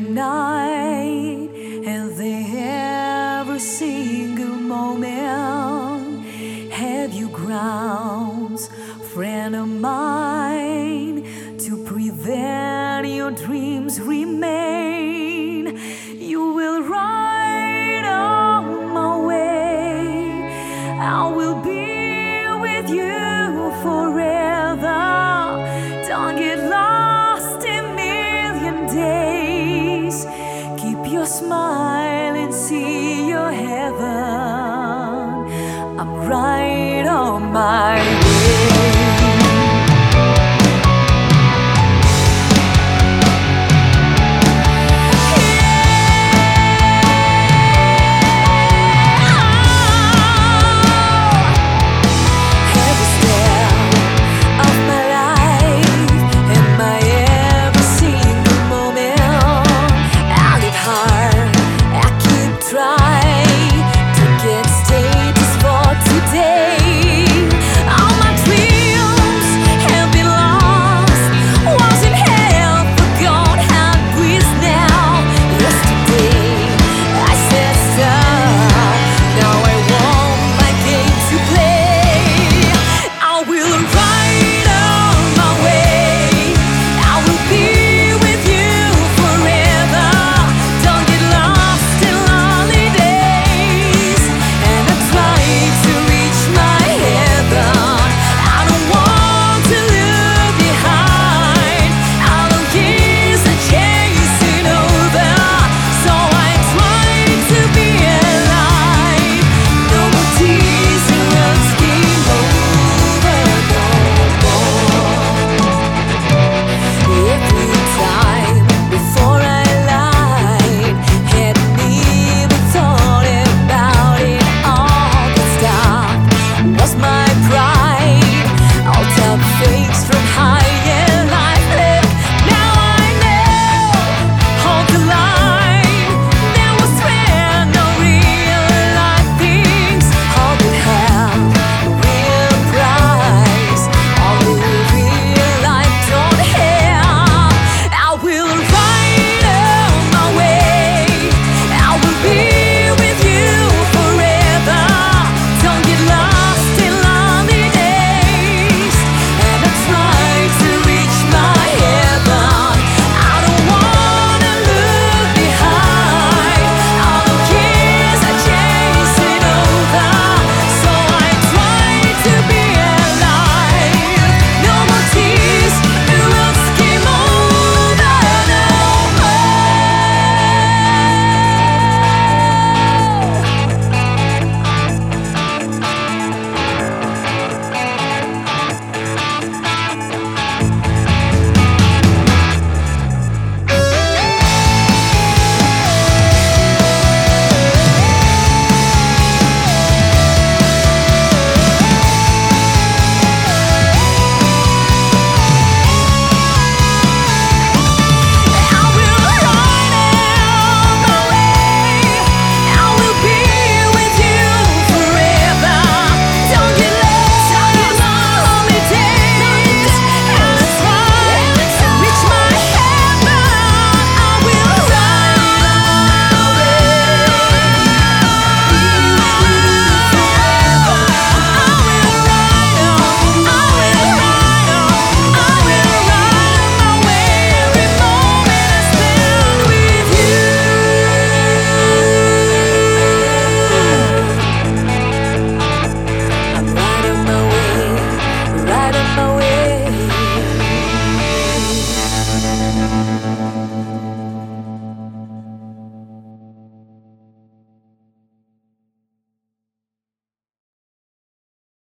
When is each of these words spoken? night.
night. 0.00 0.59